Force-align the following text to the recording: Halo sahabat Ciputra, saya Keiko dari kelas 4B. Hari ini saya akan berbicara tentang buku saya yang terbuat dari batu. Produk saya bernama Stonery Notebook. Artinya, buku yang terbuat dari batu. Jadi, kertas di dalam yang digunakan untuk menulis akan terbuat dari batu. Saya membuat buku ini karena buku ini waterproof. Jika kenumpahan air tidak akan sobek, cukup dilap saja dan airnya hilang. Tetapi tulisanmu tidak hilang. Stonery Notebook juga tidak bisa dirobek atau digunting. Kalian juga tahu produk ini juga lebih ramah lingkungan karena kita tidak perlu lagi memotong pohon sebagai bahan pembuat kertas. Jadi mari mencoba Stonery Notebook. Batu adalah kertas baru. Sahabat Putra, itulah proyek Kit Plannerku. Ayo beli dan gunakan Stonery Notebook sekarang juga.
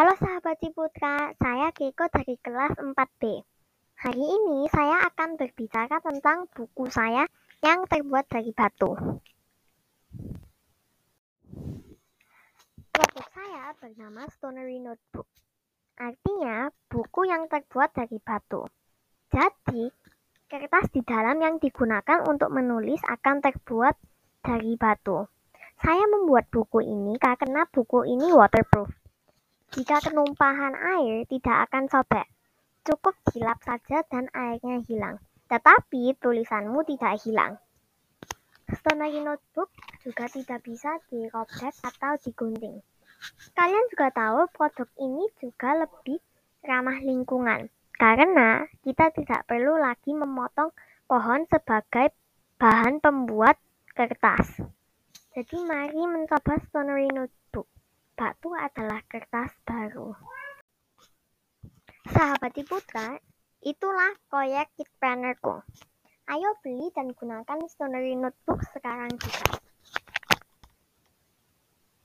Halo 0.00 0.16
sahabat 0.16 0.56
Ciputra, 0.64 1.28
saya 1.36 1.68
Keiko 1.76 2.08
dari 2.08 2.32
kelas 2.40 2.72
4B. 2.72 3.44
Hari 4.00 4.24
ini 4.32 4.64
saya 4.72 4.96
akan 5.12 5.36
berbicara 5.36 6.00
tentang 6.00 6.48
buku 6.56 6.88
saya 6.88 7.28
yang 7.60 7.84
terbuat 7.84 8.24
dari 8.32 8.48
batu. 8.56 8.96
Produk 12.88 13.26
saya 13.28 13.76
bernama 13.76 14.24
Stonery 14.32 14.80
Notebook. 14.80 15.28
Artinya, 16.00 16.72
buku 16.88 17.28
yang 17.28 17.44
terbuat 17.52 17.92
dari 17.92 18.16
batu. 18.24 18.64
Jadi, 19.28 19.92
kertas 20.48 20.88
di 20.96 21.04
dalam 21.04 21.44
yang 21.44 21.60
digunakan 21.60 22.24
untuk 22.24 22.48
menulis 22.48 23.04
akan 23.04 23.44
terbuat 23.44 24.00
dari 24.40 24.80
batu. 24.80 25.28
Saya 25.76 26.08
membuat 26.08 26.48
buku 26.48 26.88
ini 26.88 27.20
karena 27.20 27.68
buku 27.68 28.08
ini 28.08 28.32
waterproof. 28.32 28.99
Jika 29.70 30.02
kenumpahan 30.02 30.74
air 30.74 31.22
tidak 31.30 31.70
akan 31.70 31.86
sobek, 31.86 32.26
cukup 32.82 33.14
dilap 33.30 33.62
saja 33.62 34.02
dan 34.10 34.26
airnya 34.34 34.82
hilang. 34.82 35.22
Tetapi 35.46 36.18
tulisanmu 36.18 36.82
tidak 36.90 37.22
hilang. 37.22 37.54
Stonery 38.70 39.22
Notebook 39.22 39.70
juga 40.02 40.26
tidak 40.26 40.66
bisa 40.66 40.98
dirobek 41.06 41.74
atau 41.86 42.18
digunting. 42.18 42.82
Kalian 43.54 43.86
juga 43.94 44.10
tahu 44.10 44.50
produk 44.50 44.88
ini 44.98 45.30
juga 45.38 45.86
lebih 45.86 46.18
ramah 46.66 46.98
lingkungan 46.98 47.70
karena 47.94 48.64
kita 48.82 49.12
tidak 49.14 49.46
perlu 49.46 49.78
lagi 49.78 50.10
memotong 50.10 50.74
pohon 51.06 51.46
sebagai 51.46 52.10
bahan 52.58 52.98
pembuat 52.98 53.54
kertas. 53.94 54.66
Jadi 55.30 55.56
mari 55.62 56.02
mencoba 56.10 56.58
Stonery 56.66 57.06
Notebook. 57.12 57.70
Batu 58.20 58.52
adalah 58.52 59.00
kertas 59.08 59.48
baru. 59.64 60.12
Sahabat 62.12 62.52
Putra, 62.68 63.16
itulah 63.64 64.12
proyek 64.28 64.68
Kit 64.76 64.92
Plannerku. 65.00 65.64
Ayo 66.28 66.52
beli 66.60 66.92
dan 66.92 67.16
gunakan 67.16 67.64
Stonery 67.64 68.12
Notebook 68.20 68.60
sekarang 68.76 69.08
juga. 69.16 69.69